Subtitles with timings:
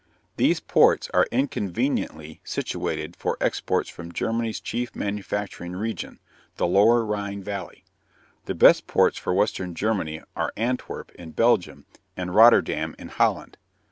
[0.37, 6.19] These ports are inconveniently situated for exports from Germany's chief manufacturing region,
[6.55, 7.83] the lower Rhine valley.
[8.45, 11.85] The best ports for western Germany are Antwerp, in Belgium,
[12.17, 13.59] and Rotterdam, in Holland.